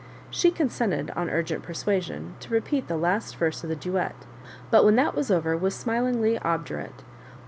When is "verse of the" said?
3.35-3.75